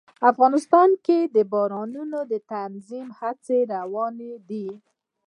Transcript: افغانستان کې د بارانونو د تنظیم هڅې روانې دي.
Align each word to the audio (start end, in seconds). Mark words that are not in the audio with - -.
افغانستان 0.31 0.89
کې 1.05 1.19
د 1.35 1.37
بارانونو 1.51 2.19
د 2.31 2.33
تنظیم 2.51 3.07
هڅې 3.19 3.57
روانې 3.73 4.31
دي. 4.49 4.67